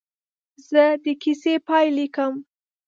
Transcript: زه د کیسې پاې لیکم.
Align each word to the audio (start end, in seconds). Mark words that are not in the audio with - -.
زه 0.69 0.83
د 1.03 1.05
کیسې 1.21 1.53
پاې 1.67 1.87
لیکم. 1.97 2.33